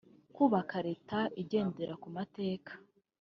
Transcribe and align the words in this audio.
kubaka 0.35 0.75
Leta 0.87 1.17
igendera 1.41 1.93
ku 2.01 2.07
mategeko 2.17 2.69